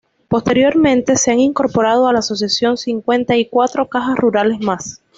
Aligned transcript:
Posteriormente 0.29 1.15
se 1.15 1.29
han 1.29 1.39
incorporado 1.39 2.07
a 2.07 2.11
la 2.13 2.17
asociación 2.21 2.75
cincuenta 2.75 3.35
y 3.37 3.45
cuatro 3.47 3.87
Cajas 3.87 4.15
Rurales 4.17 4.59
más. 4.59 4.99